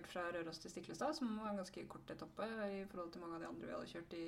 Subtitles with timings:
[0.00, 3.36] kjørt fra Røros til Stiklestad, som var en ganske kort etappe i forhold til mange
[3.36, 4.24] av de andre vi hadde kjørt de,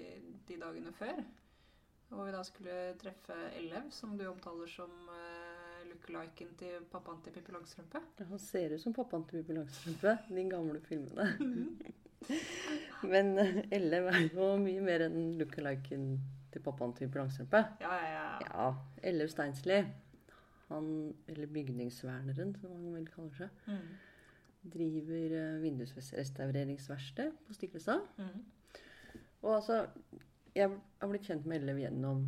[0.48, 1.22] de dagene før.
[2.12, 7.32] Og vi da skulle treffe Ellev, som du omtaler som uh, lookaliken til pappaen til
[7.32, 8.02] Pippi Langstrømpe.
[8.18, 11.30] Ja, han ser ut som pappaen til Pippi Langstrømpe, de gamle filmene.
[13.14, 16.06] Men uh, Ellev er jo mye mer enn lookaliken
[16.52, 17.64] til pappaen til Pippi Langstrømpe.
[17.80, 18.30] Ja, ja, ja.
[18.44, 18.70] Ja,
[19.08, 19.80] Ellev Steinsli,
[20.68, 20.88] han,
[21.32, 23.92] eller bygningsverneren, som han vel kaller seg, Mm.
[24.62, 28.04] Driver uh, vindusrestaureringsverksted på Stiklestad.
[28.18, 28.42] Mm.
[29.42, 29.86] Og altså,
[30.54, 32.26] jeg har blitt kjent med Ellev gjennom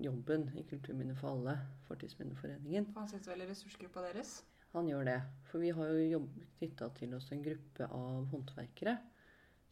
[0.00, 1.56] jobben i Kulturminne for alle,
[1.88, 2.90] Fortidsminneforeningen.
[2.96, 4.38] Han sitter vel i ressursgruppa deres.
[4.72, 5.20] Han gjør det.
[5.50, 6.22] For vi har jo
[6.58, 8.96] knytta til oss en gruppe av håndverkere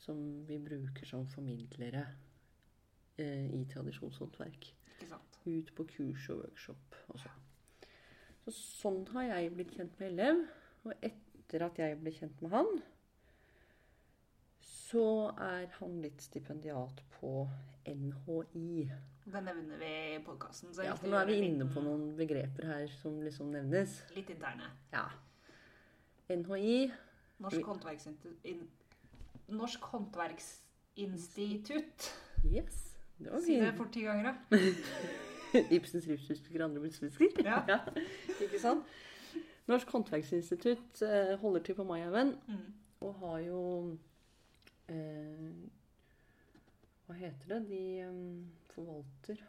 [0.00, 2.05] som vi bruker som formidlere
[3.20, 4.68] eh, i tradisjonshåndverk.
[4.94, 5.41] Ikke sant?
[5.44, 7.42] Ut på kurs og workshop og sånn.
[8.44, 10.42] Så sånn har jeg blitt kjent med Ellev.
[10.84, 11.23] Og etter
[11.62, 12.83] at jeg ble kjent med han,
[14.64, 17.48] så er han litt stipendiat på
[17.86, 18.91] NHI.
[19.24, 20.69] Det nevner vi i podkasten.
[20.84, 23.91] Ja, for nå er vi inne på noen begreper her som liksom nevnes.
[24.16, 24.66] Litt interne.
[24.92, 25.06] Ja.
[26.28, 26.92] NHI
[27.44, 28.41] Norsk, håndverksinstitutt,
[29.52, 32.00] Norsk håndverksinstitutt.
[32.47, 32.77] Yes.
[33.19, 34.34] Det var Si det fort ti ganger, da.
[35.75, 37.28] Ibsens livshusker, andre livshusker.
[37.47, 37.58] Ja.
[38.41, 38.84] Ikke sant?
[39.66, 42.74] Norsk håndverksinstitutt eh, holder til på Maihaugen Mm.
[43.00, 43.60] og har jo
[44.88, 45.54] eh,
[47.06, 47.60] Hva heter det?
[47.68, 48.18] De eh,
[48.74, 49.40] forvalter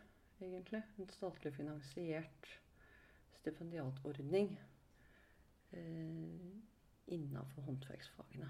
[0.42, 2.50] egentlig en statlig finansiert
[3.40, 4.56] stipendiatordning
[5.74, 6.56] eh,
[7.08, 8.50] innafor håndverksfagene.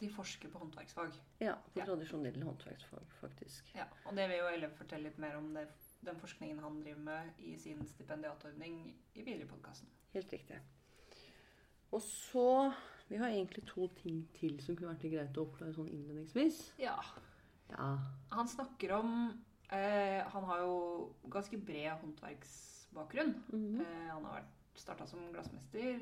[0.00, 1.14] De forsker på håndverksfag.
[1.40, 1.84] Ja, på Ja.
[1.86, 3.70] tradisjonelle håndverksfag, faktisk.
[3.74, 5.66] Ja, og det vil jo Elleve fortelle litt mer om det,
[6.04, 9.88] den forskningen han driver med i sin stipendiatordning i videre i podkasten.
[10.12, 10.58] Helt riktig.
[11.92, 12.72] Og så
[13.08, 16.56] Vi har egentlig to ting til som kunne vært greit å oppklare sånn innledningsvis.
[16.82, 16.96] Ja.
[17.70, 17.92] Ja.
[18.32, 19.12] Han snakker om
[19.70, 20.74] eh, Han har jo
[21.30, 23.34] ganske bred håndverksbakgrunn.
[23.52, 23.80] Mhm.
[23.80, 24.42] eh, han har
[24.74, 26.00] starta som glassmester,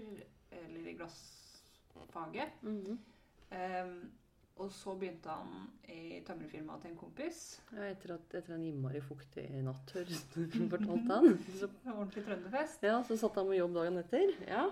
[0.51, 2.57] eller i glassfaget.
[2.63, 2.99] Mhm.
[3.51, 3.95] Eh,
[4.57, 7.39] og så begynte han i tømrerfirmaet til en kompis.
[7.75, 11.39] Ja, etter, at, etter en innmari fuktig natt, fortalte han.
[11.61, 12.83] Så, ordentlig trønderfest.
[12.87, 14.31] ja, så satt han på jobb dagen etter.
[14.47, 14.69] Ja.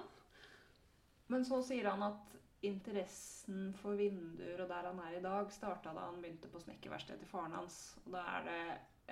[1.31, 5.95] Men så sier han at interessen for vinduer og der han er i dag, starta
[5.95, 7.79] da han begynte på snekkerverkstedet til faren hans.
[8.05, 8.61] Og da er det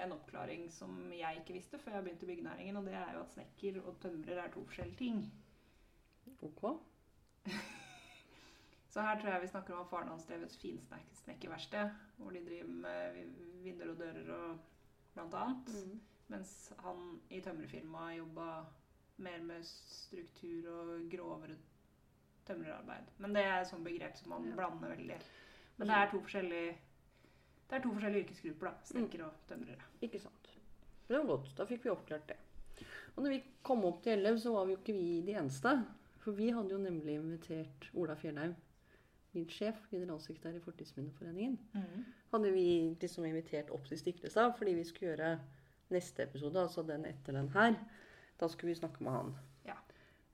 [0.05, 3.25] en oppklaring som jeg ikke visste før jeg begynte i byggenæringen, og det er jo
[3.25, 5.25] at snekker og tømrer er to forskjellige ting.
[6.47, 6.65] Ok.
[8.91, 12.45] Så her tror jeg vi snakker om at faren hans drev et finsnekkerverksted, hvor de
[12.47, 13.21] driver med
[13.63, 14.59] vinduer og dører og
[15.15, 15.75] blant annet.
[15.75, 16.01] Mm.
[16.31, 18.49] Mens han i tømrerfirmaet jobba
[19.17, 21.57] mer med struktur og grovere
[22.51, 23.11] tømrerarbeid.
[23.23, 25.19] Men det er et sånt begrep som man blander veldig.
[25.79, 26.79] Men det er to forskjellige
[27.71, 28.87] det er to forskjellige yrkesgrupper, da.
[28.89, 29.85] Snekkere og tømrere.
[30.03, 30.49] Ikke sant.
[31.07, 31.53] Det var godt.
[31.55, 32.37] Da fikk vi oppklart det.
[33.15, 35.77] Og når vi kom opp til Ellev, så var vi jo ikke vi de eneste.
[36.21, 38.57] For vi hadde jo nemlig invitert Ola Fjellheim,
[39.37, 41.55] min sjef, generalsekretær i Fortidsminneforeningen.
[42.33, 42.67] Hadde vi
[43.01, 45.31] liksom invitert opp til Stiklestad fordi vi skulle gjøre
[45.95, 47.79] neste episode, altså den etter den her.
[48.41, 49.33] Da skulle vi snakke med han.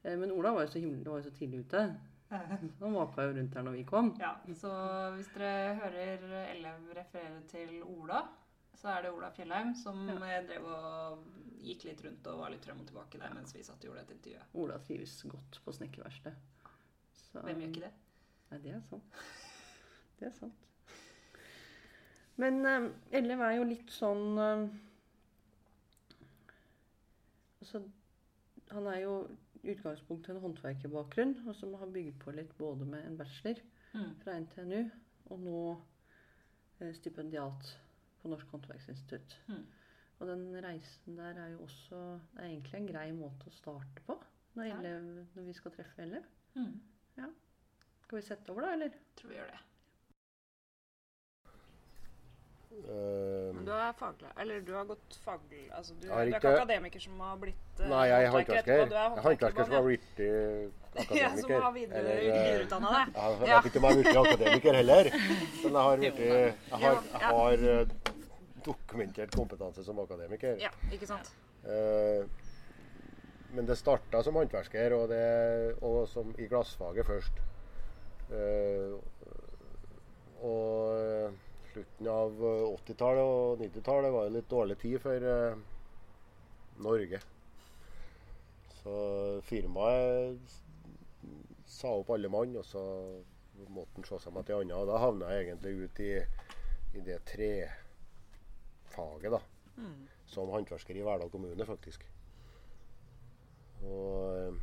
[0.06, 1.82] Eh, Men Ola var jo så, himmel, var jo så tidlig ute.
[2.80, 4.12] Han vaka jo rundt her når vi kom.
[4.22, 4.70] Ja, så
[5.14, 8.24] hvis dere hører Ellev referere til Ola,
[8.76, 10.16] så er det Ola Fjellheim som Ja.
[10.26, 11.22] eh, drev og
[11.66, 14.02] gikk litt rundt og var litt frem og tilbake der mens vi satt og gjorde
[14.06, 14.42] et intervju.
[14.62, 16.36] Ola trives godt på snekkerverkstedet.
[17.36, 17.92] Hvem gjør ikke det?
[18.50, 19.16] Nei, det er sant.
[20.20, 20.62] Det er sant.
[22.36, 22.86] Men uh,
[23.16, 24.66] Ellev er jo litt sånn eh,
[27.60, 27.80] Altså,
[28.70, 29.14] han er jo
[29.66, 33.60] i utgangspunktet en håndverkerbakgrunn, og som har bygd på litt både med en bachelor
[33.94, 34.14] Mm.
[34.20, 34.90] fra NTNU,
[35.30, 35.60] og nå
[36.80, 37.70] eh, stipendiat
[38.22, 39.36] på Norsk håndverksinstitutt.
[39.48, 39.62] Mm.
[40.18, 42.00] Og den reisen der er jo også
[42.34, 44.18] Det er egentlig en grei måte å starte på
[44.56, 44.78] når, Ja.
[44.80, 46.22] elev, når vi skal treffe elev.
[46.54, 46.80] Mm.
[48.02, 48.90] Skal vi sette over, da, eller?
[49.16, 49.58] Tror vi gjør det.
[52.76, 56.36] Eh, Du er faglig, eller du har gått faglig Altså du, er, du er ikke-
[56.36, 59.74] ikke akademiker som har blitt uh, nei, jeg er håndverker er Jeg er håndverker som
[59.76, 61.16] har blitt uh, akademiker.
[61.22, 63.14] Ja, som har eh, videreutdanna deg.
[63.14, 63.60] Jeg har Ja.
[63.60, 67.86] ikke jeg har blitt akademiker heller, men jeg har, blitt, jeg har, jeg har eh,
[68.66, 70.56] dokumentert kompetanse som akademiker.
[70.60, 71.32] Ja, ikke sant?
[71.64, 72.24] Eh,
[73.56, 77.42] men det starta som håndverker, og, det, og som i glassfaget først.
[78.32, 78.96] Eh,
[80.42, 81.30] og eh,
[81.76, 85.58] slutten av eh, 80-tallet og 90-tallet var jo litt dårlig tid for eh,
[86.84, 87.20] Norge.
[88.80, 88.94] Så
[89.44, 90.54] firmaet
[91.68, 92.82] sa opp alle mann, og så
[93.68, 94.78] måtte han se seg med til annet.
[94.78, 96.12] Og da havna jeg egentlig ut i,
[96.96, 97.76] i det trefaget,
[99.36, 99.40] da.
[99.76, 100.06] Mm.
[100.32, 102.00] Som håndverker i Verdal kommune, faktisk.
[103.84, 104.54] Og eh,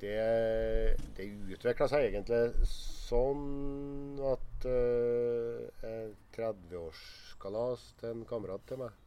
[0.00, 9.00] det, det utvikla seg egentlig sånn at uh, 30-årskalas til en kamerat til meg.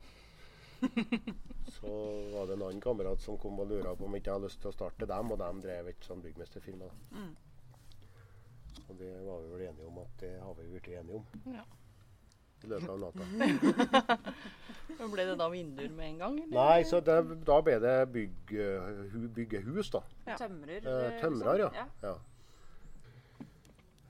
[1.78, 1.90] Så
[2.34, 4.62] var det en annen kamerat som kom og lurte på om jeg ikke hadde lyst
[4.62, 6.90] til å starte dem, og de drev et sånn byggmesterfirma.
[7.18, 7.34] Mm.
[8.88, 11.66] Og det var vi vel enige om at det har vi blitt enige om Ja.
[12.64, 13.24] I løpet av natta.
[14.98, 16.38] Men Ble det da vinduer med en gang?
[16.42, 16.56] eller?
[16.58, 18.54] Nei, så det, da ble det bygg,
[19.14, 20.02] hu, bygge hus, da.
[20.26, 20.38] Ja.
[20.40, 20.82] Tømrer?
[20.82, 21.70] Eh, eh, tømrer, ja.
[21.70, 22.10] liksom.
[22.10, 22.16] ja.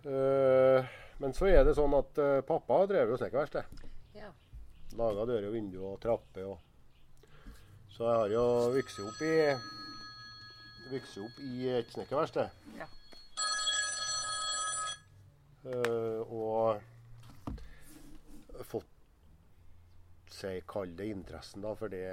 [0.07, 0.85] Uh,
[1.19, 3.81] men så er det sånn at uh, pappa drev jo snekkerverksted.
[4.15, 4.29] Ja.
[4.95, 6.53] Laga dører og vinduer og trapper.
[6.53, 6.57] Og.
[7.91, 8.45] Så jeg har jo
[8.77, 9.33] vokst opp i
[10.87, 12.47] Vokst opp i et snekkerverksted.
[12.77, 12.87] Ja.
[15.67, 16.79] Uh, og
[18.69, 18.87] fått
[20.37, 22.03] si, kall det interessen da, for det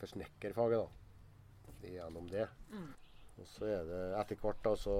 [0.00, 0.88] for snekkerfaget.
[1.82, 2.46] da, Gjennom det.
[2.70, 2.90] Mm.
[3.42, 4.94] Og så er det etter hvert da, så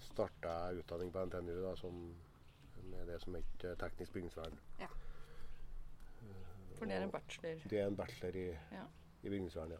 [0.00, 2.00] starta jeg utdanning på NTNU da, som,
[2.90, 4.56] med det som het teknisk bygningsvern.
[6.78, 7.60] For det er en bachelor.
[7.70, 8.84] Det er en bachelor i, Ja.
[9.22, 9.78] i bygningsvern, ja.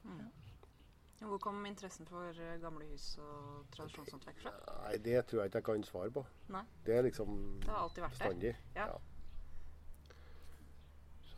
[1.26, 4.52] Hvor kom interessen for eh, gamle hus og tradisjonshåndverk fra?
[4.86, 6.22] Nei, det tror jeg ikke jeg kan svare på.
[6.48, 6.62] Nei.
[6.86, 8.54] Det er liksom Det har alltid vært der.
[8.76, 8.86] Ja.
[8.86, 8.98] Ja.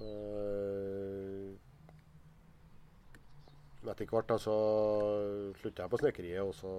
[0.03, 0.09] Så
[3.83, 4.57] øh, Etter hvert så
[5.61, 6.41] slutta jeg på snekkeriet.
[6.41, 6.73] og så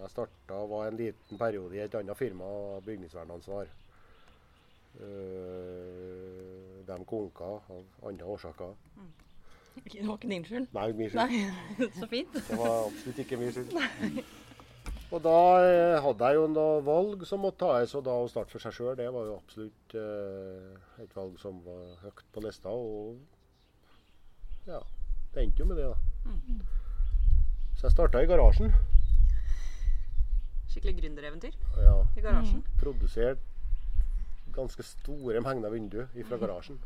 [0.00, 2.44] Jeg starta var en liten periode i et annet firma,
[2.86, 3.66] bygningsvernansvar.
[4.96, 8.72] Uh, de konka av andre årsaker.
[9.84, 10.66] Det var ikke din skyld?
[10.72, 11.20] Nei, min skyld.
[11.20, 12.32] Nei, så fint.
[12.32, 13.76] Det var absolutt ikke min skyld.
[15.14, 18.50] Og da eh, hadde jeg jo noe valg som måtte tas, og da å starte
[18.50, 20.72] for seg sjøl, det var jo absolutt eh,
[21.04, 22.72] et valg som var høyt på lista.
[22.74, 23.14] Og
[24.66, 24.80] ja,
[25.34, 25.98] det endte jo med det, da.
[27.76, 28.72] Så jeg starta i garasjen.
[30.72, 32.64] Skikkelig gründereventyr Ja, i garasjen.
[32.80, 33.44] Produsert
[34.56, 36.80] ganske store mengder vinduer fra garasjen.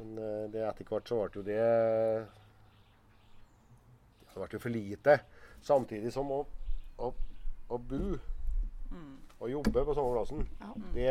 [0.00, 1.60] Men eh, det etter hvert så ble jo det
[4.30, 5.20] Det ble jo for lite.
[5.62, 6.44] Samtidig som å,
[6.98, 7.12] å,
[7.70, 8.18] å bo
[8.90, 9.16] Mm.
[9.38, 10.72] og jobbe på samme plassen, Ja.
[10.94, 11.10] det,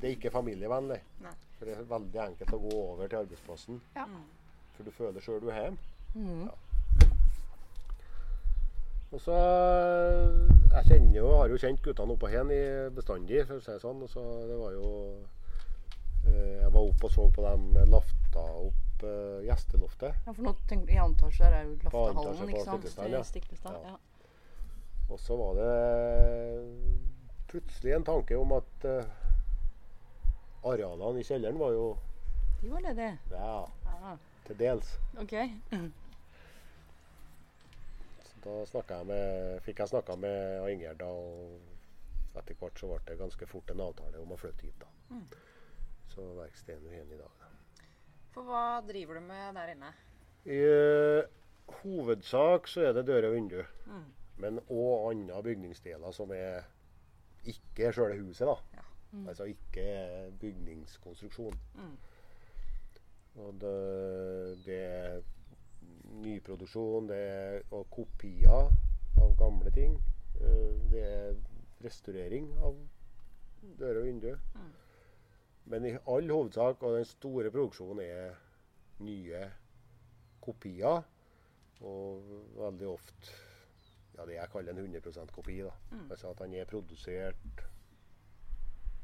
[0.00, 1.00] det er ikke familievennlig.
[1.20, 1.32] Nei.
[1.58, 3.80] For det er veldig enkelt å gå over til arbeidsplassen.
[3.94, 4.06] Ja.
[4.08, 4.22] Mm.
[4.76, 5.78] For du føler sjøl du er hjemme.
[6.14, 6.48] Mhm.
[9.14, 9.34] Og så
[10.74, 12.62] Jeg kjenner jo, har jo kjent guttene oppå hen i
[12.96, 14.00] bestandig, for å si det sånn.
[14.02, 14.88] Og så det var jo
[16.26, 20.14] eh, Jeg var oppe og så på dem lafta opp eh, gjesteloftet.
[20.26, 23.26] Ja, for nå tenker I antasje er jo loftehallen, ikke sant?
[23.26, 23.94] Stiklestad, ja.
[23.94, 23.96] Ja.
[25.10, 25.72] Og så var det
[27.50, 29.04] plutselig en tanke om at uh,
[30.64, 31.84] arealene i kjelleren var jo
[32.62, 33.18] De var ledige.
[33.30, 33.58] Ja,
[33.92, 34.16] Aha.
[34.46, 34.94] til dels.
[35.20, 35.34] OK.
[38.24, 43.18] Så da jeg med, fikk jeg snakka med Ingjerd, og etter hvert så ble det
[43.20, 44.80] ganske fort en avtale om å flytte hit.
[44.80, 44.88] da.
[45.14, 45.26] Mm.
[46.14, 47.43] Så verkstedet er igjen i dag.
[48.34, 49.92] For hva driver du med der inne?
[50.44, 51.22] I uh,
[51.82, 54.04] hovedsak så er det dører og vinduer, Mm.
[54.42, 56.64] men òg andre bygningsdeler som er
[57.46, 58.46] ikke sjøle huset.
[58.48, 58.56] da.
[58.74, 58.82] Ja.
[59.12, 59.28] Mm.
[59.28, 61.54] Altså ikke bygningskonstruksjon.
[61.74, 61.96] Mm.
[63.36, 65.20] Og det, det er
[66.24, 68.70] nyproduksjon, det er og kopier
[69.20, 69.96] av gamle ting.
[70.40, 71.34] Eh, Det er
[71.84, 72.76] restaurering av
[73.78, 74.38] dører og vinduer.
[74.54, 74.72] Mm.
[75.72, 78.34] Men i all hovedsak, og den store produksjonen, er
[79.04, 79.46] nye
[80.44, 81.02] kopier.
[81.84, 83.32] Og veldig ofte
[84.14, 85.58] ja, det jeg kaller en 100% kopi.
[85.62, 85.72] da.
[85.90, 86.10] Mm.
[86.10, 87.64] Altså at den er produsert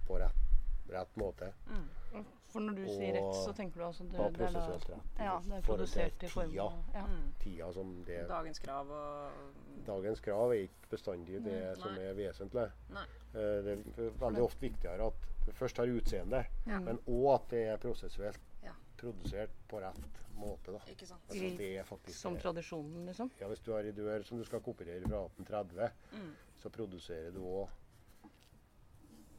[0.07, 0.45] på rett,
[0.91, 1.53] rett måte.
[1.67, 2.25] Mm.
[2.51, 5.57] For når du sier rett, så tenker du altså det, det er da Ja, det
[5.57, 7.05] er produsert i form av ja.
[7.07, 7.33] Mm.
[7.39, 11.75] Tida som det Dagens krav og Dagens krav er ikke bestandig det Nei.
[11.79, 12.67] som er vesentlig.
[12.91, 13.05] Nei.
[13.35, 16.81] Eh, Det er veldig ofte viktigere at det først har utseende, Ja.
[16.81, 18.73] men òg at det er prosessuelt Ja.
[18.97, 20.73] produsert på rett måte.
[20.73, 20.79] da.
[20.89, 21.21] Ikke sant.
[21.29, 23.31] Altså, det er Som tradisjonen, liksom.
[23.41, 26.35] ja, Hvis du har ei dør som du skal kopiere fra 1830, Mm.
[26.57, 27.69] så produserer du òg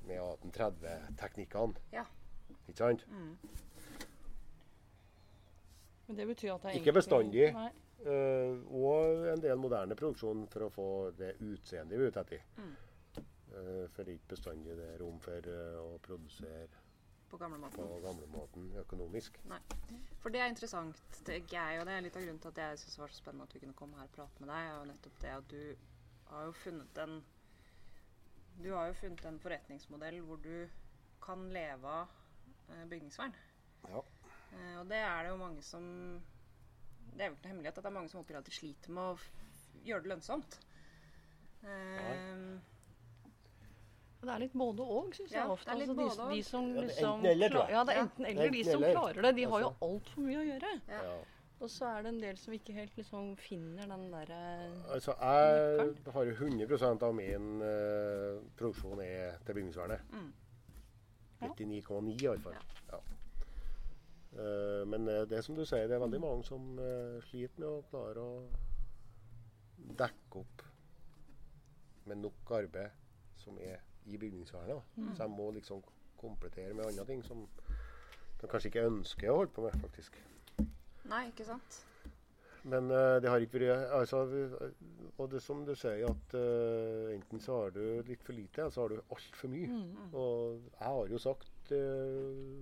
[0.07, 1.75] med 1830-teknikkene.
[1.93, 2.05] Ja.
[2.71, 3.05] Ikke sant?
[3.11, 3.35] Mm.
[6.07, 7.49] Men det betyr at det er Ikke bestandig.
[7.55, 7.71] Nei.
[8.01, 10.87] Eh, og en del moderne produksjon for å få
[11.19, 12.47] det utseendet vi er ute etter.
[12.57, 12.71] Mm.
[13.51, 16.69] Uh, for det ikke bestandig det er rom for uh, å produsere
[17.27, 17.83] På gamlemåten.
[17.83, 19.41] på gamlemåten økonomisk.
[20.23, 22.79] For det er interessant, tenker jeg, og det er litt av grunnen til at jeg
[22.79, 24.77] syns det var så spennende at vi kunne komme her og prate med deg, er
[24.77, 27.19] jo nettopp det at du har jo funnet en
[28.63, 30.55] Du har jo funnet en forretningsmodell hvor du
[31.27, 32.20] kan leve av
[32.89, 33.33] bygningsvern.
[33.89, 34.01] Ja.
[34.53, 35.85] Eh, og det er det jo mange som
[37.11, 38.93] Det er jo ikke noe hemmelighet at det er mange som oppgir at de sliter
[38.95, 39.17] med å
[39.87, 40.59] gjøre det lønnsomt.
[41.63, 42.59] Eh,
[44.21, 45.71] Det er litt både og, syns jeg Ja, ofte.
[45.73, 48.25] Altså, de, de som Ja, det er liksom enten eller, klar- Ja, det er enten
[48.29, 48.49] eller.
[48.53, 50.81] De som klarer det, de har jo altfor mye å gjøre.
[50.87, 51.03] ja.
[51.09, 51.19] Ja.
[51.61, 54.37] Og så er det en del som ikke helt liksom finner den derre
[54.89, 60.01] Altså, jeg har jo 100% av min uh, produksjon er til bygningsvernet.
[60.11, 60.31] Mm.
[61.41, 61.49] Ja.
[61.57, 62.57] 99,9 iallfall.
[62.91, 62.99] Ja.
[64.31, 67.59] Eh, men eh, det er som du sier, det er veldig mange som eh, sliter
[67.59, 68.35] med å klare å
[69.99, 70.65] dekke opp
[72.07, 72.95] med nok arbeid
[73.41, 74.95] som er i bygningsvernet.
[74.95, 75.13] Mm.
[75.15, 75.83] Så jeg må liksom
[76.21, 77.47] komplettere med andre ting som
[78.41, 80.17] de kanskje ikke ønsker å holde på med, faktisk.
[81.09, 81.81] Nei, ikke sant?
[82.63, 84.19] Men eh, det har ikke vært altså,
[85.17, 88.73] Og det som du sier, at uh, enten så har du litt for lite, eller
[88.73, 89.67] så har du altfor mye.
[89.67, 90.13] Mm.
[90.13, 92.61] Og jeg har jo sagt uh,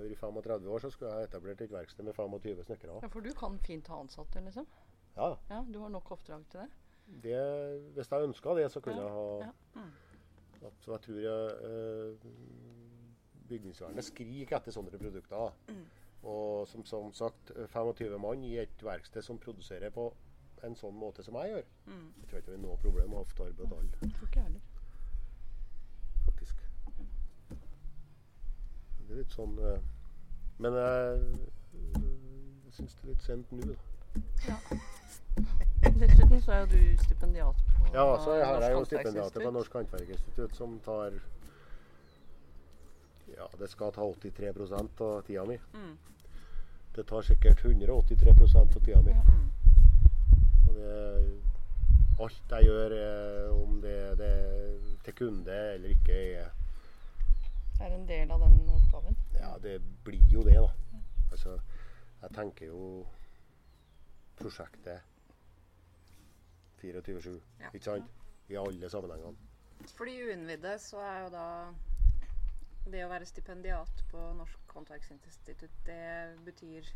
[0.00, 3.00] I 35 år så skulle jeg etablert et verksted med 25 snekkere.
[3.02, 4.66] Ja, for du kan fint ha ansatte, liksom?
[5.16, 6.70] Ja, Ja, Du har nok oppdrag til det?
[7.22, 7.38] det,
[7.94, 9.52] hvis jeg ønska det, så kunne Ja, jeg ha ja.
[9.74, 10.70] Mm.
[10.80, 12.30] Så jeg tror jeg, uh,
[13.48, 15.54] bygningsvernet skriker etter sånne produkter.
[15.68, 15.86] Mm.
[16.22, 20.10] Og som, som sagt, 25 mann i et verksted som produserer på
[20.64, 21.68] en sånn måte som jeg gjør.
[21.86, 22.08] Mm.
[22.20, 24.60] Jeg tror ikke det er noe problem med ofte arbeid til alle,
[26.26, 26.66] faktisk.
[29.00, 29.78] Det er litt sånn uh,
[30.62, 31.22] Men jeg,
[31.96, 33.78] jeg syns det er litt sent nå, da.
[34.46, 34.58] Ja.
[36.00, 39.52] Dessuten så er jo du stipendiat på Ja, så har jeg jo stipendiat stipendiatet Håndverksinstitutt.
[39.56, 41.16] Norsk Håndverkerinstitutt, som tar
[43.40, 44.48] Ja, det skal ta 83
[45.00, 45.58] av tida mi.
[45.74, 45.98] Mm.
[46.94, 49.12] Det tar sikkert 183 av tida mi.
[49.12, 49.46] Mm.
[50.68, 51.40] Og det,
[52.20, 52.94] alt jeg gjør,
[53.56, 56.50] om det, det er til kunde eller ikke, er
[57.78, 59.16] Det er en del av den oppgaven.
[59.38, 61.00] Ja, det blir jo det, da.
[61.32, 61.56] Altså,
[62.22, 63.06] jeg tenker jo
[64.36, 65.00] prosjektet
[66.82, 67.70] 24-7, Ja.
[67.72, 68.12] ikke sant?
[68.48, 69.36] I alle sammenhengene.
[69.96, 71.46] For de uinnvidde så er jo da
[72.86, 76.86] det å være stipendiat på Norsk Håndverksinstitutt, det betyr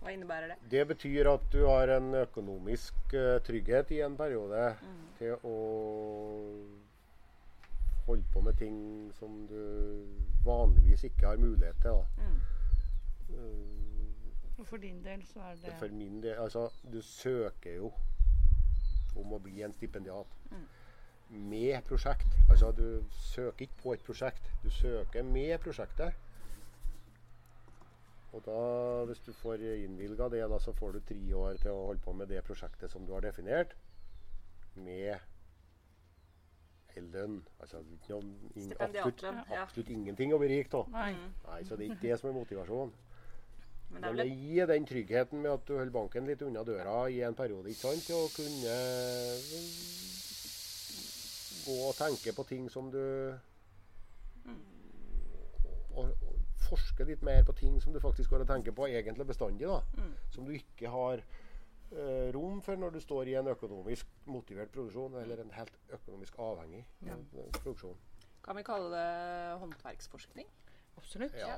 [0.00, 0.56] Hva innebærer det?
[0.72, 5.02] Det betyr at du har en økonomisk eh, trygghet i en periode Mm.
[5.18, 5.56] til å
[8.06, 8.78] holde på med ting
[9.18, 9.58] som du
[10.44, 11.90] vanligvis ikke har mulighet til.
[11.90, 12.24] Da.
[12.24, 12.40] Mm.
[13.36, 17.92] Eh, Og for din del så er det For min del Altså, du søker jo
[19.16, 20.64] om å bli en stipendiat Mm.
[21.30, 22.34] Med prosjekt.
[22.50, 26.12] Altså, du søker ikke på et prosjekt, du søker med prosjektet.
[28.32, 28.60] Og da,
[29.10, 32.14] hvis du får innvilga det, da, så får du tre år til å holde på
[32.14, 33.74] med det prosjektet som du har definert,
[34.78, 35.18] med
[36.94, 37.40] ei lønn.
[37.58, 39.24] Altså ikke noe, ingen, absolutt,
[39.58, 40.90] absolutt ingenting å bli rik av.
[40.94, 41.12] Nei.
[41.46, 42.94] Nei, så det er ikke det som er motivasjonen.
[43.90, 47.08] Men det er det gir den tryggheten med at du holder banken litt unna døra
[47.10, 48.06] i en periode, ikke sant?
[48.06, 50.09] Til å kunne
[51.70, 53.00] gå og tenke på ting som du
[55.96, 59.26] og, og forske litt mer på ting som du faktisk går og tenker på egentlig
[59.26, 59.68] bestandig.
[59.68, 59.80] da.
[59.98, 60.12] Mm.
[60.34, 65.18] Som du ikke har uh, rom for når du står i en økonomisk motivert produksjon,
[65.22, 67.16] eller en helt økonomisk avhengig Ja.
[67.16, 67.98] eh, produksjon.
[68.44, 70.46] Kan vi kalle det håndverksforskning?
[70.96, 71.34] Absolutt.
[71.36, 71.56] Ja.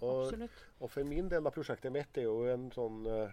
[0.00, 0.66] Og, Absolutt.
[0.80, 3.32] Og for min del av prosjektet mitt er jo en sånn uh,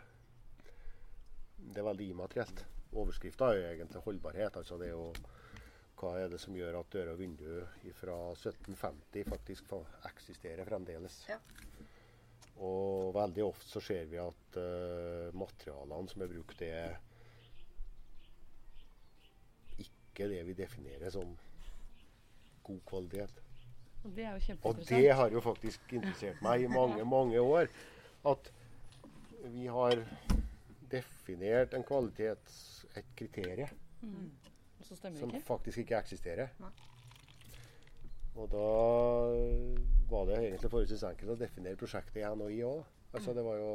[1.59, 2.65] Det er veldig immaterielt.
[2.95, 4.55] Overskrifta er jo egentlig holdbarhet.
[4.57, 5.13] altså det er jo
[5.99, 7.65] hva er det som gjør at dører og vinduer
[7.97, 9.73] fra 1750 faktisk
[10.07, 11.17] eksisterer fremdeles.
[11.29, 11.39] Ja.
[12.59, 16.97] Og veldig ofte så ser vi at uh, materialene som er brukt, er
[19.79, 21.35] ikke det vi definerer som
[22.67, 23.43] god kvalitet.
[24.03, 27.67] Og det er jo Og det har jo faktisk interessert meg i mange, mange år.
[28.27, 28.51] At
[29.51, 29.99] vi har
[30.91, 32.55] definert en kvalitet,
[32.95, 34.31] et kriterium Mm.
[34.81, 35.41] Som ikke.
[35.45, 36.47] faktisk ikke eksisterer.
[36.59, 36.71] Nei.
[38.39, 38.67] Og da
[40.09, 42.83] var det egentlig forholdsvis enkelt å definere prosjektet i NHI òg.
[43.13, 43.71] Altså, det var jo,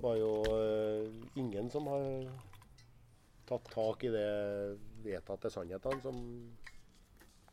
[0.00, 1.04] var jo uh,
[1.38, 2.06] ingen som har
[3.48, 4.28] tatt tak i det
[5.04, 6.16] vedtatte sannhetene, som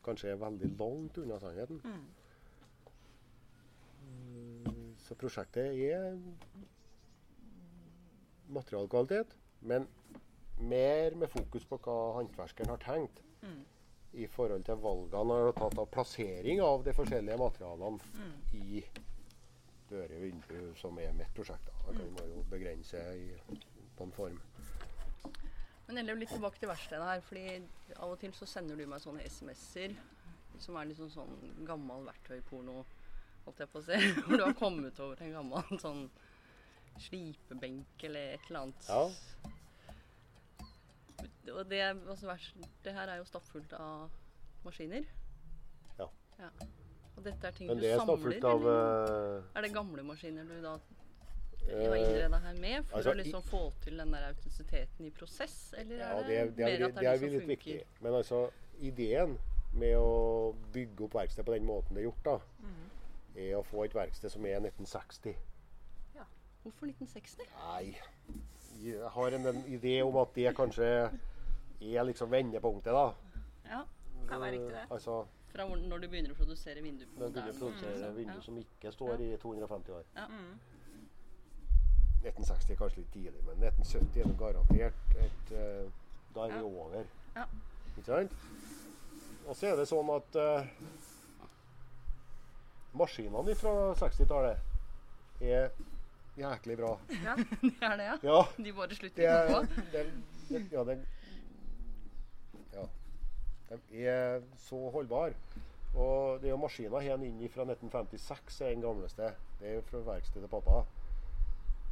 [0.06, 1.80] kanskje er veldig langt unna sannheten.
[1.84, 2.06] Mm.
[5.06, 6.16] Så prosjektet er
[8.52, 9.86] materialkvalitet, men
[10.58, 13.64] mer med fokus på hva håndverkeren har tenkt Mm.
[14.14, 18.32] i forhold til valgene han har tatt av plassering av de forskjellige materialene Mm.
[18.54, 18.84] i
[19.90, 21.66] dører og vinduer, som er mitt prosjekt.
[21.66, 21.92] da.
[21.92, 23.36] Kan man jo begrense i
[23.98, 24.40] noen form.
[25.86, 27.20] Men heller litt tilbake til verkstedet her.
[27.20, 27.62] fordi
[27.96, 29.94] Av og til så sender du meg sånne SMS-er
[30.58, 32.84] som er liksom sånn gammel verktøyporno,
[33.44, 33.92] holdt jeg på å si.
[34.26, 36.10] Hvor du har kommet over en gammel sånn
[36.98, 38.88] slipebenk eller et eller annet.
[38.88, 39.10] Ja.
[41.54, 42.36] Og det, er altså,
[42.84, 44.10] det her er jo stappfullt av
[44.64, 45.04] maskiner.
[45.98, 46.50] Ja.
[47.16, 48.16] Og dette er ting Men du det er samler?
[48.18, 49.38] stappfullt av eller?
[49.38, 50.74] eh, Er det gamle maskiner du da
[51.68, 55.10] eh, har innreda her med for altså, å liksom få til den der autentisiteten i
[55.16, 57.18] prosess, eller Ja, er det, det, er- det, er, mer at det det er er
[57.22, 57.78] det litt som viktig.
[58.04, 58.42] Men altså,
[58.90, 59.38] ideen
[59.72, 62.36] med å bygge opp verksted på den måten det er gjort, da,
[63.36, 65.34] er å få et verksted som er 1960.
[66.16, 66.24] Ja.
[66.62, 67.48] Hvorfor 1960?
[67.64, 67.96] Nei,
[68.84, 70.88] jeg har en, en idé om at det kanskje
[71.80, 73.12] er liksom vendepunktet, da.
[73.70, 73.82] Ja,
[74.28, 74.86] Kan være riktig, det.
[74.90, 78.10] Altså, Fra hvor- når du begynner å produsere vinduer på når du begynner å produsere
[78.10, 78.16] mm.
[78.16, 80.04] vinduer som ikke står i 250 år.
[80.16, 80.26] Ja.
[80.26, 80.58] Mm.
[82.26, 85.90] 1960 er kanskje litt tidlig, men 1970 er det garantert et uh,
[86.34, 86.62] Da er vi Ja.
[86.64, 87.04] over.
[87.36, 87.44] Ja.
[87.96, 88.32] Ikke sant?
[89.46, 90.66] Og så er det sånn at uh,
[92.96, 94.58] maskinene fra 60-tallet
[95.40, 95.70] er
[96.36, 96.96] jæklig bra.
[97.24, 98.16] Ja, Det er det, ja?
[98.22, 99.82] Ja, De bare slutter det ikke å på?
[99.92, 100.06] det,
[100.48, 100.98] det, Ja, det
[102.76, 103.76] Ja.
[103.90, 105.34] De er så holdbare.
[105.96, 109.30] Og det er jo maskiner her inn fra 1956 er den gamleste.
[109.60, 110.82] Det er jo fra verkstedet til pappa.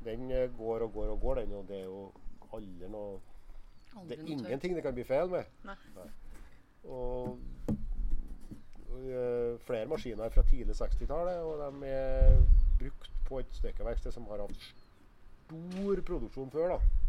[0.04, 2.10] Den eh, går og går og går, den, og det er jo
[2.52, 3.20] aldri noe
[4.08, 5.48] Det er ingenting det kan bli feil med.
[5.64, 5.76] Nei.
[6.84, 7.38] Og,
[8.90, 12.36] og eh, flere maskiner fra tidlig 60-tallet, og de er
[12.78, 16.76] brukt på et stykkeverksted som har hatt stor produksjon før.
[16.76, 17.03] da.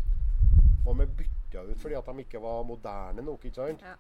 [0.86, 3.46] Og vi bytta ut fordi at de ikke var moderne nok.
[3.46, 3.82] ikke sant?
[3.86, 3.96] Ja.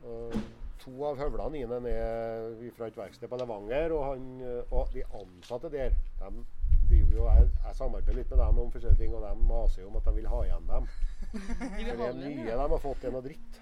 [0.00, 0.36] Uh,
[0.80, 4.28] to av høvlene mine er fra et verksted på Levanger, og, han,
[4.72, 6.30] og de ansatte der de
[6.88, 9.90] driver jo, jeg, jeg samarbeider litt med dem om forskjellige ting, og de maser jo
[9.90, 10.88] om at de vil ha igjen dem.
[11.76, 13.60] De vil det nye de har fått, er noe dritt.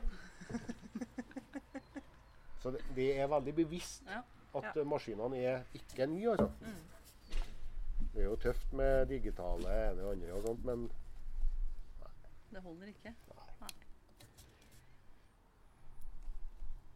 [2.62, 4.22] Så det, det er veldig bevisst Ja.
[4.58, 6.48] at maskinene er ikke nye, altså.
[8.14, 10.86] Det er jo tøft med digitale ene og andre og sånt, men
[12.50, 13.14] Det holder ikke.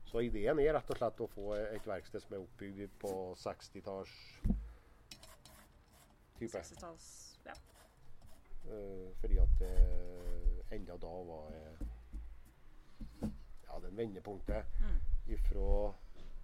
[0.05, 4.13] Så ideen er rett og slett å få et verksted som er oppbygd på 60-talls
[6.37, 6.53] type.
[6.53, 7.07] 60-talls
[7.47, 7.55] Ja.
[8.73, 9.73] Eh, fordi at det
[10.77, 11.87] enda da var eh,
[13.23, 14.65] ja, den vendepunktet
[15.27, 15.95] ifra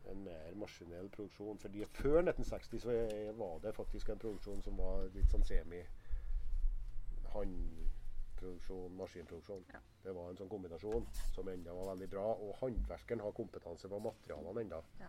[0.09, 1.59] en mer maskinell produksjon.
[1.59, 2.97] Fordi før 1960 så
[3.37, 5.85] var det faktisk en produksjon som var litt sånn semi
[8.39, 9.65] håndproduksjon, maskinproduksjon.
[9.73, 9.81] Ja.
[10.03, 12.27] Det var en sånn kombinasjon som enda var veldig bra.
[12.35, 14.83] Og håndverkeren har kompetanse på materialene enda.
[15.01, 15.09] Ja.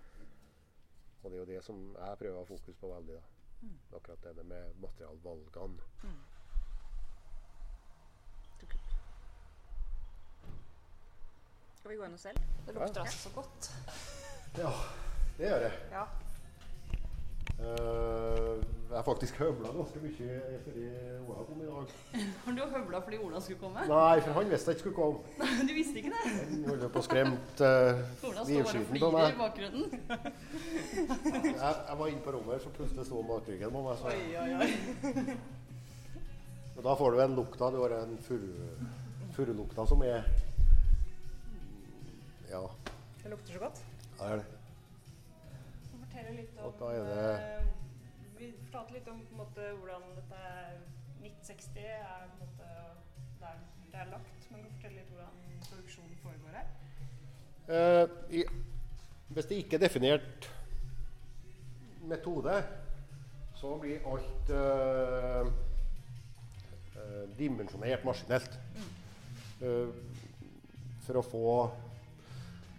[1.21, 3.19] Og det er jo det som jeg prøver å ha fokus på veldig.
[3.19, 3.67] da.
[3.97, 5.83] Akkurat det med materialvalgene.
[11.79, 12.39] Skal vi gå inn og selv?
[12.65, 13.69] Det lukter altså så godt.
[14.57, 14.71] Ja,
[15.37, 15.75] det gjør jeg.
[15.91, 16.05] Ja.
[17.59, 20.85] Eh, jeg har faktisk høvla ganske mye fordi
[21.29, 21.91] Ola kom i dag.
[22.45, 23.83] Har du høvla fordi Ola skulle komme?
[23.91, 25.19] Nei, for han visste jeg ikke skulle komme.
[25.37, 26.23] Nei, Du visste ikke det?
[26.25, 27.67] Han holdt på å skremt uh,
[28.31, 29.85] Ola står bare og livskiten på flirer i bakgrunnen.
[31.45, 33.95] Jeg, jeg var inne på rommet, så plutselig sto han bak ryggen på meg.
[34.01, 34.05] Så.
[34.09, 35.37] Oi, oi, oi.
[36.79, 37.69] Og da får du en lukta.
[37.75, 38.85] Du har en furu-
[39.37, 40.23] furulukta som er
[42.49, 42.63] Ja,
[43.21, 43.83] Det lukter så godt.
[44.17, 44.47] Ja, det er det.
[45.91, 47.77] Fortell litt om
[48.49, 50.75] eh, fortalte litt om måte, hvordan dette er
[51.19, 52.67] 1960 er på en måte
[53.39, 54.49] der det er lagt.
[54.51, 56.67] Men kan du fortelle litt hvordan produksjonen foregår her?
[57.69, 58.43] Uh, i,
[59.29, 60.49] hvis det ikke er definert
[62.09, 62.55] metode,
[63.59, 65.49] så blir alt uh,
[66.95, 68.57] uh, dimensjonert maskinelt.
[69.59, 69.89] Eh,
[71.03, 71.47] for å få,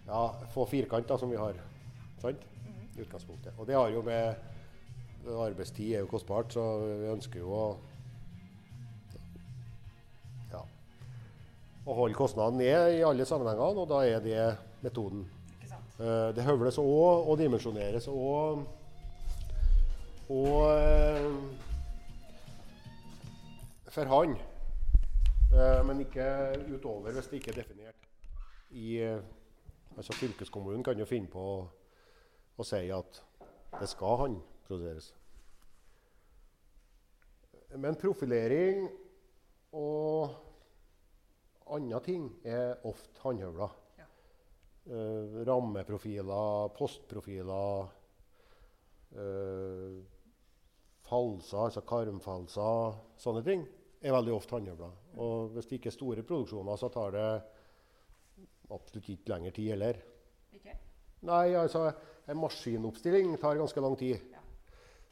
[0.07, 0.21] ja,
[0.53, 1.57] få firkant, da, som vi har.
[2.21, 2.45] Sant?
[2.95, 3.53] I utgangspunktet.
[3.59, 4.49] Og det har jo med
[5.27, 7.65] Arbeidstid er jo kostbart, så vi ønsker jo å
[10.51, 10.61] ja,
[11.85, 15.25] å holde kostnadene ned i alle sammenhengene, og da er det metoden.
[16.01, 18.63] Eh, Det høvles òg og dimensjoneres òg.
[20.31, 21.27] Og eh,
[23.91, 24.37] for han.
[25.51, 26.25] Eh, Men ikke
[26.71, 28.07] utover hvis det ikke er definert.
[28.71, 29.03] I,
[29.97, 31.43] altså Fylkeskommunen kan jo finne på
[32.57, 33.21] å, si at
[33.79, 34.15] det skal
[34.61, 35.13] håndproduseres.
[37.77, 38.89] Men profilering
[39.73, 40.29] og
[41.71, 43.67] andre ting er ofte håndhøvla.
[43.97, 44.07] Ja.
[44.91, 47.87] Eh, rammeprofiler, postprofiler,
[49.15, 50.01] eh,
[51.07, 53.65] falser, altså karmfalser, sånne ting
[54.01, 54.91] er veldig ofte håndhøvla.
[55.17, 57.27] Og hvis det ikke er store produksjoner, så tar det
[58.71, 59.97] absolutt ikke lengre tid heller.
[60.51, 60.75] Ikke?
[61.27, 61.91] Nei, altså
[62.27, 64.30] en maskinoppstilling tar ganske lang tid.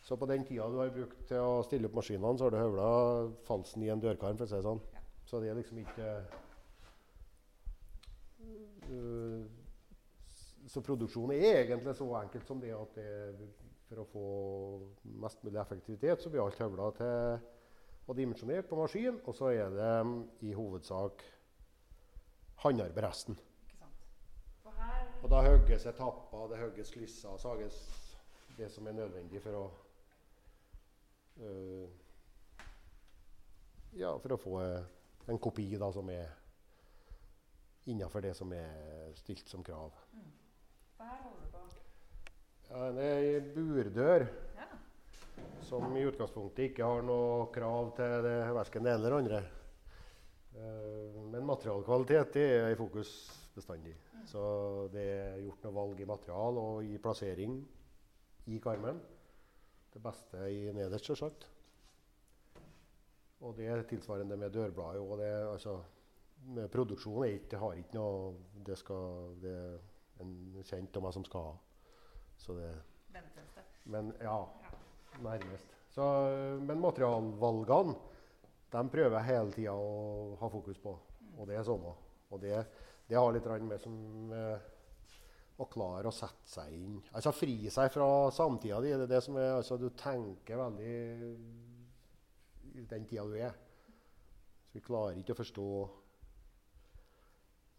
[0.01, 2.59] Så på den tida du har brukt til å stille opp maskinene, så har du
[2.59, 2.89] høvla
[3.47, 4.81] falsen i en dørkarm, for å si det sånn.
[4.95, 5.03] Ja.
[5.29, 6.07] Så det er liksom ikke
[8.89, 9.43] uh,
[10.69, 13.49] Så produksjonen er egentlig så enkelt som det at det,
[13.89, 14.25] for å få
[15.21, 17.47] mest mulig effektivitet, så blir alt høvla til
[18.09, 21.21] og dimensjonert på maskin, og så er det um, i hovedsak
[22.63, 23.38] håndarbeid resten.
[25.21, 27.77] Og da hogges etapper, det hogges klisser, sages
[28.57, 29.63] det som er nødvendig for å
[33.97, 34.84] Ja, for å få eh,
[35.32, 36.30] en kopi da, som er
[37.89, 39.95] innafor det som er stilt som krav.
[40.99, 41.63] Hva her holder du på.
[42.69, 44.28] Ja, det er ei burdør
[44.60, 44.67] Ja.
[45.65, 49.41] som i utgangspunktet ikke har noe krav til det, verken det ene eller andre.
[50.54, 53.12] Uh, men materialkvalitet det er i fokus
[53.56, 53.95] bestandig.
[54.30, 54.41] Så
[54.93, 57.56] det er gjort noe valg i material og i plassering
[58.49, 58.99] i karmen.
[59.93, 61.47] Det beste i nederst, sjølsagt.
[63.39, 65.02] Og det er tilsvarende med dørbladet.
[65.21, 65.78] Det, altså,
[66.56, 70.36] med produksjon er ikke, har ikke noe Det, skal, det er en
[70.67, 71.56] kjent av meg som skal ha.
[72.39, 72.69] Så det.
[73.89, 74.75] Men ja, Ja.
[75.23, 75.75] nærmest.
[75.89, 76.06] Så,
[76.62, 77.95] men materialvalgene
[78.71, 80.93] de prøver jeg hele tida å ha fokus på.
[81.39, 81.88] Og det er sånn.
[82.30, 82.60] Og det,
[83.10, 84.67] det har litt med som eh,
[85.60, 88.93] å klare å sette seg inn Altså fri seg fra samtida di.
[88.95, 90.93] Det er det som er Altså du tenker veldig
[92.80, 93.56] i den tida du er.
[94.69, 95.69] Så vi klarer ikke å forstå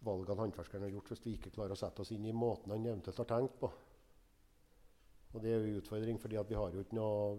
[0.04, 2.84] valgene håndverkeren har gjort hvis vi ikke klarer å sette oss inn i måten han
[2.84, 3.70] eventuelt har tenkt på.
[5.30, 7.38] Og det er jo en utfordring, fordi vi har jo ikke noe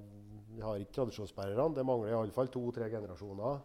[0.51, 1.75] Vi har ikke tradisjonsbærerne.
[1.75, 3.61] Det mangler iallfall to-tre generasjoner.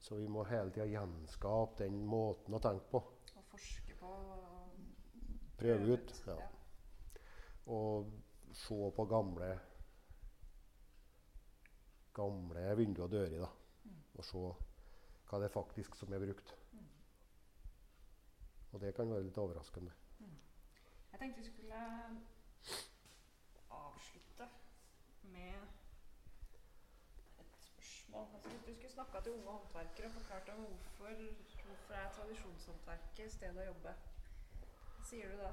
[0.00, 3.00] Så vi må hele tida gjenskape den måten å tenke på.
[3.36, 4.54] Og forske på og
[5.58, 6.16] Prøve ut.
[6.26, 6.36] Ja.
[7.66, 8.10] Og
[8.54, 9.54] se på gamle
[12.14, 13.38] gamle vinduer og dører.
[13.38, 13.48] da.
[14.14, 14.42] Og se
[15.28, 16.54] hva det er faktisk som er brukt.
[18.72, 19.92] Og det kan være litt overraskende.
[21.12, 21.80] Jeg tenkte vi skulle
[23.70, 24.48] avslutte
[25.22, 25.54] med
[27.42, 28.26] et spørsmål.
[28.34, 31.14] Altså, du skulle snakka til unge håndverkere og forklart dem hvorfor,
[31.66, 33.94] hvorfor er tradisjonshåndverket stedet å jobbe,
[35.08, 35.52] sier du da?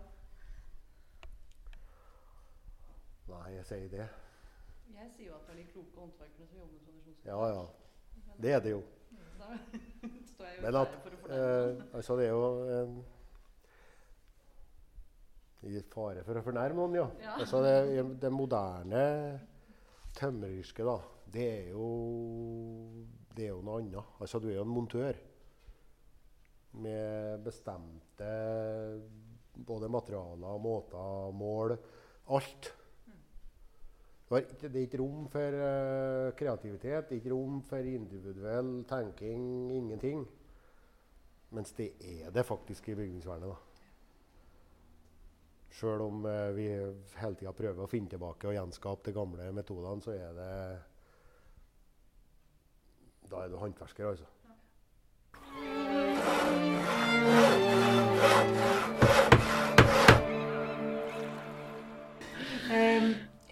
[3.32, 4.08] Nei, jeg sier det.
[4.92, 7.32] Jeg sier jo at det er de kloke håndverkerne som jobber med tradisjonshandel.
[7.32, 8.36] Ja, ja.
[8.42, 8.82] Det er det jo.
[9.42, 9.56] Da
[10.30, 11.96] står jeg jo Men at for å fornærme eh.
[11.98, 12.44] Altså, det er jo
[12.76, 12.92] en
[15.72, 17.08] I fare for å fornærme noen, ja.
[17.22, 17.34] Ja.
[17.42, 19.02] Altså, det, det moderne
[20.18, 20.98] tømmeryrket, da,
[21.34, 21.90] det er jo
[23.36, 24.16] Det er jo noe annet.
[24.22, 25.20] Altså, du er jo en montør
[26.82, 28.32] med bestemte
[29.68, 31.76] både materialer, måter, mål.
[32.36, 32.72] Alt.
[34.32, 39.44] Det er ikke rom for eh, kreativitet, ikke rom for individuell tenking,
[39.76, 40.24] ingenting.
[41.52, 43.50] Mens det er det faktisk i bygningsvernet.
[43.52, 43.56] da.
[45.76, 46.68] Sjøl om eh, vi
[47.20, 50.54] hele tida prøver å finne tilbake og gjenskape de gamle metodene, så er det
[53.32, 54.28] Da er du håndverker, altså.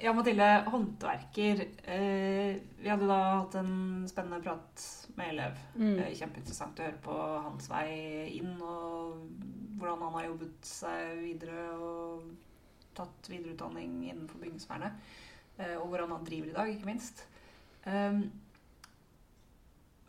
[0.09, 1.59] Ja, Mathilde, håndverker.
[1.83, 4.83] Eh, vi hadde da hatt en spennende prat
[5.19, 5.57] med elev.
[5.77, 5.99] Mm.
[6.01, 7.91] Eh, kjempeinteressant å høre på hans vei
[8.39, 9.19] inn, og
[9.77, 12.23] hvordan han har jobbet seg videre og
[12.97, 15.11] tatt videreutdanning innenfor bygningsvernet.
[15.59, 17.21] Eh, og hvordan han driver i dag, ikke minst.
[17.85, 18.17] Eh,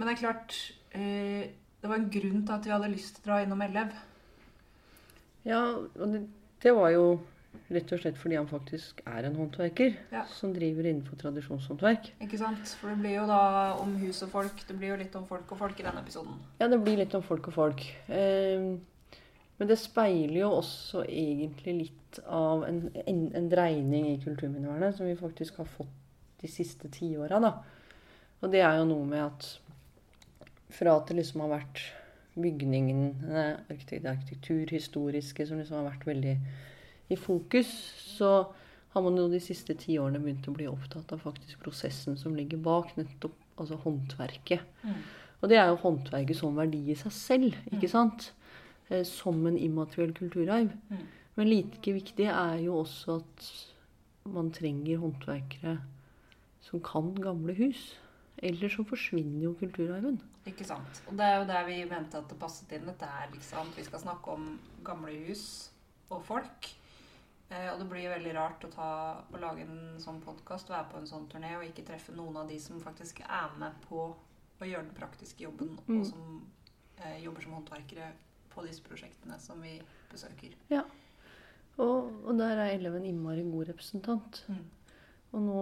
[0.01, 0.57] men det er klart
[0.97, 3.93] eh, Det var en grunn til at vi hadde lyst til å dra innom elev.
[5.45, 6.25] Ja, og det,
[6.65, 7.05] det var jo
[7.71, 10.25] rett og slett fordi han faktisk er en håndverker Ja.
[10.27, 12.13] som driver innenfor tradisjonshåndverk.
[12.23, 12.69] Ikke sant?
[12.81, 13.41] For det blir jo da
[13.81, 14.63] om hus og folk.
[14.69, 16.39] Det blir jo litt om folk og folk i denne episoden.
[16.61, 17.85] Ja, det blir litt om folk og folk.
[18.09, 18.77] Eh,
[19.61, 25.07] men det speiler jo også egentlig litt av en, en, en dreining i kulturminnevernet som
[25.07, 25.91] vi faktisk har fått
[26.41, 27.39] de siste tiåra.
[27.41, 27.53] da.
[28.43, 29.59] Og det er jo noe med at
[30.71, 31.83] fra at det liksom har vært
[32.41, 36.35] bygningene, arkitekturhistoriske, som liksom har vært veldig
[37.11, 37.69] i fokus,
[38.17, 38.31] så
[38.95, 42.35] har man jo de siste ti årene begynt å bli opptatt av faktisk prosessen som
[42.35, 44.65] ligger bak, nettopp altså håndverket.
[45.41, 48.33] Og det er jo håndverket som verdi i seg selv, ikke sant?
[48.91, 50.73] Eh, Som en immateriell kulturarv.
[50.91, 51.07] Mm.
[51.37, 53.51] Men like viktig er jo også at
[54.29, 55.79] man trenger håndverkere
[56.67, 57.95] som kan gamle hus.
[58.43, 60.19] Ellers så forsvinner jo kulturarven.
[60.49, 61.03] Ikke sant.
[61.09, 62.87] Og det er jo der vi mente at det passet inn.
[62.89, 65.71] Dette er liksom Vi skal snakke om gamle hus
[66.11, 66.71] og folk.
[67.51, 68.89] Eh, og det blir veldig rart å ta
[69.35, 72.49] å lage en sånn podkast, være på en sånn turné og ikke treffe noen av
[72.51, 74.05] de som faktisk er med på
[74.61, 76.01] å gjøre den praktiske jobben, Mm.
[76.01, 76.47] og som
[77.01, 78.13] eh, jobber som håndverkere
[78.51, 79.81] på disse prosjektene som vi
[80.13, 80.55] besøker.
[81.81, 84.45] Og, og der er Elleve en innmari god representant.
[84.49, 84.65] Mm.
[85.33, 85.61] Og nå,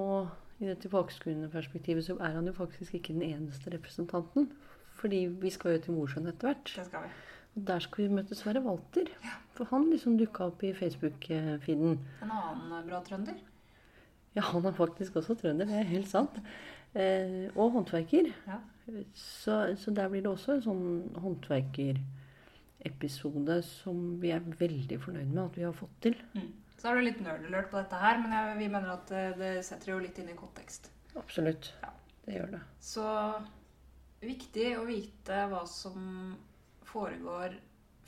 [0.58, 4.48] i det tilbakeskuende-perspektivet, så er han jo faktisk ikke den eneste representanten.
[4.98, 6.72] Fordi vi skal jo til Mosjøen etter hvert.
[6.74, 7.10] Det skal vi.
[7.66, 9.06] Der skal vi møte Sverre Walter.
[9.56, 11.92] For han liksom dukka opp i Facebook-feeden.
[12.22, 13.36] En annen eh, bra trønder.
[14.36, 16.34] Ja, han er faktisk også trønder, det er helt sant.
[16.94, 18.26] Eh, og håndverker.
[18.46, 18.58] Ja.
[19.14, 25.44] Så, så der blir det også en sånn håndverkerepisode som vi er veldig fornøyd med
[25.44, 26.16] at vi har fått til.
[26.38, 26.52] Mm.
[26.78, 29.52] Så er det litt nerdalert på dette her, men jeg, vi mener at eh, det
[29.66, 30.82] setter jo litt inn i kontekst.
[31.18, 31.64] Absolutt.
[31.82, 31.90] Ja.
[32.24, 32.62] Det gjør det.
[32.84, 33.06] Så
[34.22, 35.98] viktig å vite hva som
[36.92, 37.56] foregår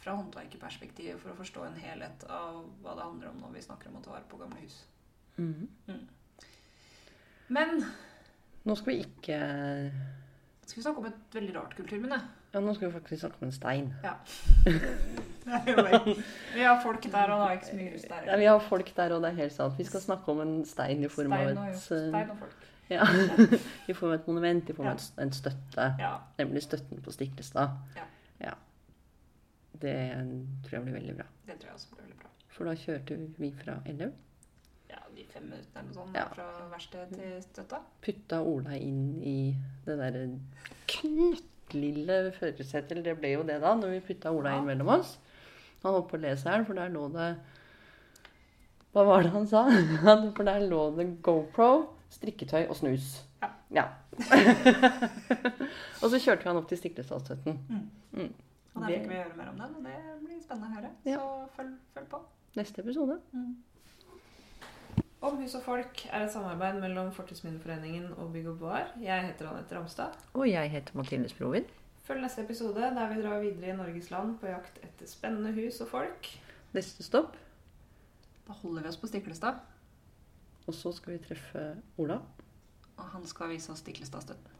[0.00, 3.90] fra håndverkerperspektivet for å forstå en helhet av hva det handler om når vi snakker
[3.90, 4.78] om å ta vare på gamle hus.
[5.36, 5.68] Mhm.
[7.50, 7.84] Men
[8.64, 9.36] Nå skal vi ikke
[10.70, 12.18] skal vi snakke om et veldig rart kulturminne?
[12.54, 13.88] Ja, nå skal vi faktisk snakke om en stein.
[14.04, 14.12] Ja.
[16.54, 18.28] vi har folk der, og det er ikke så mye hus der.
[18.28, 19.74] Ja, vi har folk der, og det er helt sant.
[19.78, 21.80] Vi skal snakke om en stein i form av Stein og, et eh,
[22.12, 22.68] stein og folk.
[22.90, 23.08] ja,
[23.90, 25.22] I form av et monument, i form av Ja.
[25.24, 25.88] en støtte.
[25.98, 26.12] Ja.
[26.38, 27.74] Nemlig støtten på Stiklestad.
[27.98, 28.06] Ja.
[29.72, 29.78] Ja.
[29.80, 29.94] Det
[30.66, 31.26] tror jeg blir veldig bra.
[31.46, 32.30] Det tror jeg også blir veldig bra.
[32.50, 34.12] For da kjørte vi fra Elløv.
[34.90, 36.24] Ja, de fem minuttene eller noe sånt Ja.
[36.35, 37.78] fra verksted til støtta.
[38.02, 39.54] Putta Ola inn i
[39.87, 40.24] det derre
[40.90, 42.92] knøttlille førersetet.
[42.92, 45.18] Eller det ble jo det da, når vi putta Ola inn mellom oss.
[45.85, 47.30] Han holdt på å le seg i hjel, for der lå det
[48.92, 49.62] Hva var det han sa?
[50.37, 51.70] For der lå det GoPro,
[52.11, 53.20] strikketøy og snus.
[53.40, 53.48] Ja.
[53.70, 53.85] Ja.
[56.02, 57.61] og så kjørte vi han opp til Stiklestadstøtten.
[58.74, 60.90] Og der fikk vi høre mer om den, og det blir spennende å høre.
[61.09, 61.18] Ja.
[61.18, 62.20] Så følg, følg på.
[62.56, 63.16] Neste episode.
[65.20, 68.92] Om hus og folk er et samarbeid mellom Fortidsminneforeningen og Bygg og Bevar.
[69.02, 70.16] Jeg heter Anette Ramstad.
[70.33, 71.66] Og jeg heter Mathilde Sprovin.
[72.06, 75.80] Følg neste episode der vi drar videre i Norges land på jakt etter spennende hus
[75.85, 76.30] og folk.
[76.72, 77.37] Neste stopp.
[78.48, 79.61] Da holder vi oss på Stiklestad,
[80.66, 81.62] Og så skal vi treffe
[81.98, 82.20] Ola.
[82.96, 84.56] og han skal vise oss Stiklestadstøtten.